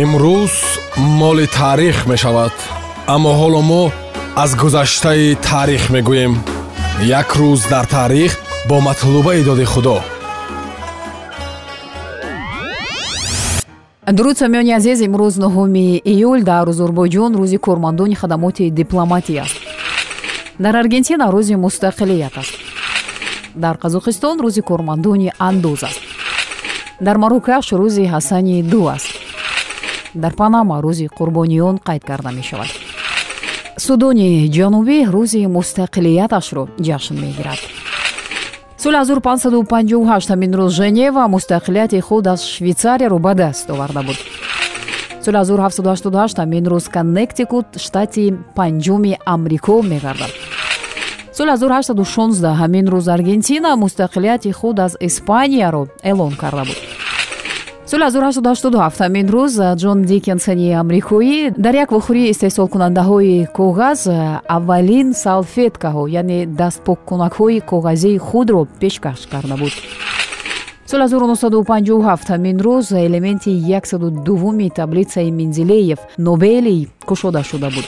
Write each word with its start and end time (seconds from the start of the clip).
имрӯз 0.00 0.52
моли 0.96 1.46
таърих 1.46 2.06
мешавад 2.06 2.52
аммо 3.14 3.30
ҳоло 3.40 3.60
мо 3.70 3.82
аз 4.36 4.50
гузаштаи 4.56 5.34
таърих 5.34 5.90
мегӯем. 5.90 6.34
Як 7.20 7.28
рӯз 7.40 7.60
дар 7.70 7.84
таърих 7.84 8.32
бо 8.68 8.80
матлубаи 8.80 9.44
доди 9.44 9.64
худо. 9.64 10.00
Дуруд 14.16 14.36
самиёни 14.42 14.72
азиз 14.78 15.00
имрӯз 15.00 15.34
нуҳуми 15.44 16.00
июл 16.12 16.40
дар 16.50 16.68
озурбойҷон 16.72 17.32
рӯзи 17.40 17.58
кормандони 17.66 18.14
хадамоти 18.14 18.70
дипломатӣ 18.70 19.34
аст. 19.44 19.56
Дар 20.58 20.74
аргентина 20.82 21.26
рӯзи 21.34 21.54
мустақилият 21.64 22.34
аст. 22.42 22.54
Дар 23.54 23.76
қазоқистон 23.82 24.36
рӯзи 24.44 24.62
кормандони 24.70 25.32
андоз 25.38 25.82
аст. 25.82 26.00
Дар 27.00 27.16
марокаш 27.22 27.66
рӯзи 27.80 28.04
ҳасани 28.12 28.62
ду 28.62 28.88
аст 28.96 29.21
дар 30.14 30.32
панама 30.34 30.80
рӯзи 30.82 31.06
қурбониён 31.18 31.78
қайд 31.78 32.04
карда 32.04 32.30
мешавад. 32.30 32.68
Судони 33.76 34.48
ҷанубӣ 34.56 34.98
рӯзи 35.14 35.46
мустақилияташро 35.56 36.64
ҷашн 36.86 37.14
мегирад. 37.24 37.60
Соли 38.82 38.96
1558 38.96 40.28
ҳамин 40.30 40.52
рӯз 40.58 40.70
женева 40.80 41.22
мустақилияти 41.34 42.00
худ 42.00 42.26
аз 42.26 42.40
швейтсарияро 42.54 43.18
ба 43.18 43.34
даст 43.34 43.70
оварда 43.70 44.02
буд. 44.02 44.18
Соли 45.24 45.36
1788 45.36 46.38
ҳамин 46.42 46.64
рӯз 46.72 46.84
коннектикут 46.96 47.66
штати 47.76 48.34
панҷуми 48.56 49.18
амрико 49.24 49.82
мегардад. 49.82 50.32
Соли 51.32 51.50
1816 51.50 52.54
ҳамин 52.60 52.86
рӯз 52.92 53.06
аргентина 53.16 53.76
мустақилияти 53.76 54.52
худ 54.52 54.78
аз 54.78 54.96
испанияро 55.00 55.86
эълон 56.02 56.34
карда 56.36 56.64
буд 56.68 57.01
соли 57.92 58.04
1887 58.04 59.04
ҳамин 59.04 59.26
рӯз 59.36 59.54
ҷон 59.82 59.98
дикенсони 60.12 60.68
амрикоӣ 60.82 61.52
дар 61.64 61.74
як 61.84 61.90
вохӯрии 61.96 62.30
истеҳсолкунандаҳои 62.32 63.36
коғаз 63.58 64.00
аввалин 64.56 65.08
салфеткаҳо 65.24 66.04
яъне 66.20 66.38
дастпоккунакҳои 66.60 67.58
коғазии 67.70 68.22
худро 68.28 68.62
пешкаш 68.80 69.20
карда 69.32 69.56
буд. 69.60 69.74
Соли 70.90 71.04
1957 71.04 72.30
ҳамин 72.32 72.56
рӯз 72.66 72.86
элементи 73.08 73.50
12думи 73.50 74.68
таблицаи 74.80 75.30
минзилеев 75.30 75.98
нобели 76.18 76.88
кушода 77.08 77.42
шуда 77.50 77.68
буд 77.74 77.86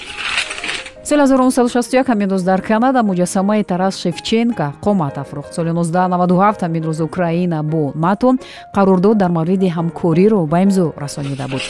соли 1.08 1.20
1961 1.20 2.08
ҳамин 2.08 2.28
рӯз 2.32 2.42
дар 2.42 2.60
канада 2.62 3.02
муҷассамаи 3.02 3.64
тарас 3.64 3.94
шевченко 4.02 4.66
қомат 4.84 5.18
афрохт 5.18 5.54
соли 5.54 5.70
1997 5.70 6.62
ҳамин 6.64 6.82
рӯз 6.88 7.00
украина 7.02 7.62
бо 7.62 7.92
нато 7.94 8.28
қарордод 8.76 9.16
дар 9.22 9.30
мавриди 9.30 9.68
ҳамкориро 9.76 10.46
ба 10.46 10.58
имзо 10.64 10.94
расонида 10.96 11.46
буд. 11.52 11.62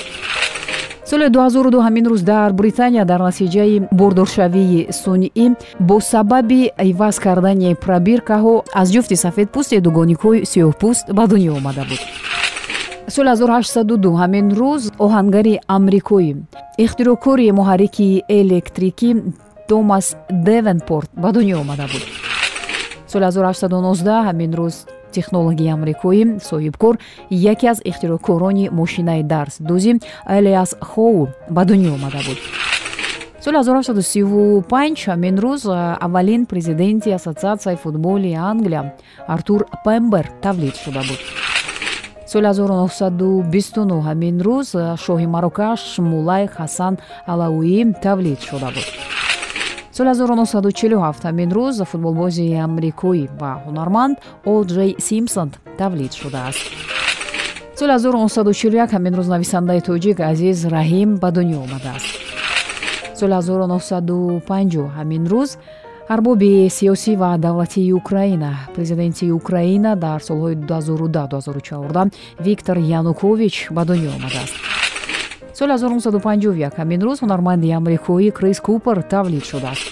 соли 1.11 1.27
2002 1.31 1.83
ҳамин 1.87 2.05
рӯз 2.13 2.23
дар 2.23 2.53
британия 2.53 3.05
дар 3.05 3.21
натиҷаи 3.29 3.83
бордоршавии 3.93 4.89
сунъӣ 5.03 5.47
бо 5.81 6.01
сабаби 6.01 6.71
иваз 6.91 7.19
кардани 7.19 7.75
пробиркаҳо 7.85 8.55
аз 8.81 8.89
ҷуфти 8.95 9.17
сафедпӯсти 9.25 9.77
дугоникҳои 9.87 10.45
сиёҳпӯст 10.53 11.05
ба 11.17 11.25
дунё 11.31 11.53
омада 11.59 11.85
буд 11.91 12.01
соли 13.09 13.29
1802 13.29 14.17
ҳамин 14.21 14.47
рӯз 14.61 14.83
оҳангари 15.05 15.55
амрикоӣ 15.77 16.33
ихтироъкори 16.85 17.51
муҳаррики 17.61 18.09
электрикӣ 18.41 19.11
томас 19.69 20.17
девенпорт 20.47 21.11
ба 21.23 21.29
дунё 21.37 21.57
омада 21.61 21.87
буд. 21.93 22.05
соли 23.13 23.25
1819 23.25 24.29
ҳамин 24.29 24.53
рӯз 24.61 24.75
технологии 25.17 25.73
амрикоӣ 25.77 26.23
соҳибкор 26.51 26.95
яке 27.31 27.67
аз 27.73 27.79
ихтироъкорони 27.91 28.69
мошинаи 28.79 29.23
дарсдӯзӣ 29.23 29.93
элиас 30.37 30.71
хоу 30.91 31.29
ба 31.51 31.63
дунё 31.69 31.91
омада 31.97 32.21
буд. 32.27 32.39
соли 33.45 33.57
1835 33.57 35.09
ҳамин 35.11 35.37
рӯз 35.45 35.63
аввалин 36.07 36.47
президенти 36.47 37.09
ассотсиатсияи 37.19 37.77
футболи 37.77 38.33
англия 38.53 38.83
артур 39.27 39.61
пембер 39.85 40.27
тавлид 40.43 40.77
шуда 40.85 41.03
буд 41.09 41.21
соли 42.35 42.47
1929 42.47 44.03
ҳамин 44.09 44.37
рӯз 44.47 44.69
шоҳи 45.05 45.27
марокаш 45.35 45.83
мулай 46.11 46.45
ҳасан 46.57 46.95
алауӣ 47.33 47.79
тавлид 48.05 48.41
шуда 48.49 48.71
буд. 48.75 48.87
соли 49.97 50.13
1947 50.15 50.99
ҳамин 51.25 51.51
рӯз 51.59 51.77
футболбози 51.91 52.47
амрикоӣ 52.67 53.25
ва 53.41 53.51
ҳунарманд 53.65 54.15
оджей 54.55 54.91
симпсон 55.09 55.49
тавлид 55.79 56.13
шудааст. 56.21 56.65
соли 57.79 57.93
1941 57.93 58.91
ҳамин 58.95 59.15
рӯз 59.19 59.29
нависандаи 59.35 59.81
тоҷик 59.89 60.19
азиз 60.33 60.59
раҳим 60.77 61.11
ба 61.23 61.29
дунё 61.37 61.59
омадааст. 61.67 62.11
соли 63.19 63.35
1950 63.35 64.91
ҳамин 64.97 65.25
рӯз 65.33 65.51
арбоби 66.09 66.69
сиёсӣ 66.69 67.17
ва 67.17 67.39
давлатии 67.39 67.93
украина. 67.93 68.69
Президенти 68.75 69.31
украина 69.31 69.97
дар 69.97 70.21
солҳои 70.21 70.55
2010-2014 70.55 72.13
виктор 72.41 72.77
янукович 72.79 73.69
ба 73.71 73.85
дунё 73.85 74.11
омадааст. 74.17 74.55
Соли 75.55 75.73
1951 75.73 76.77
ҳамин 76.77 77.01
рӯз 77.01 77.19
ҳунарманди 77.23 77.73
амрикоӣ 77.73 78.31
крис 78.31 78.61
купер 78.61 79.03
тавлид 79.03 79.45
шудааст. 79.45 79.87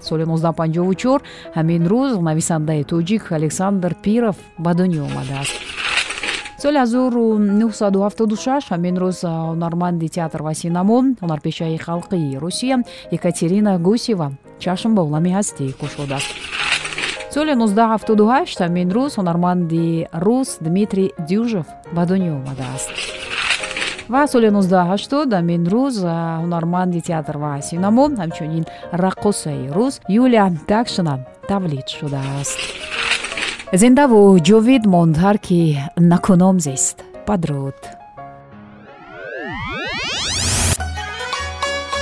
Соли 0.00 0.24
1954 0.24 1.22
ҳамин 1.56 1.82
рӯз 1.88 2.20
нависандаи 2.20 2.84
тоҷик 2.84 3.32
александр 3.32 3.94
пиров 3.94 4.36
ба 4.58 4.74
дунё 4.74 5.02
омадааст. 5.08 5.56
Соли 6.62 6.78
1976 6.78 8.70
ҳамин 8.70 8.96
рӯз 9.02 9.18
ҳунарманди 9.24 10.08
театр 10.08 10.42
ва 10.42 10.52
синамо 10.54 10.98
ҳунарпешаи 11.22 11.78
халқии 11.86 12.38
русия 12.38 12.76
екатерина 13.10 13.78
гусева 13.78 14.28
чашм 14.64 14.90
ба 14.96 15.02
олами 15.06 15.30
ҳастӣ 15.36 15.64
кушодааст 15.80 16.32
соли 17.36 17.54
1978 17.54 18.60
ҳамин 18.64 18.88
рӯз 18.96 19.12
ҳунарманди 19.18 20.06
рус 20.24 20.48
дмитрий 20.66 21.10
дюжев 21.28 21.66
ба 21.94 22.02
дунё 22.08 22.32
омадааст. 22.40 22.90
Ва 24.12 24.22
соли 24.32 24.48
1980 24.50 25.32
ҳамин 25.38 25.62
рӯз 25.74 25.96
ҳунарманди 26.42 27.00
театр 27.08 27.36
ва 27.42 27.52
синамо 27.68 28.04
ҳамчунин 28.22 28.64
раққосаи 29.04 29.72
рус 29.76 29.94
юлия 30.08 30.46
такшина 30.70 31.14
тавлид 31.48 31.88
шудааст. 31.98 32.58
Зиндаву 33.80 34.20
ҷовид 34.48 34.84
монд 34.92 35.16
ҳар 35.24 35.36
ки 35.46 35.60
накуном 36.12 36.56
зист. 36.66 36.96
Падруд 37.28 37.78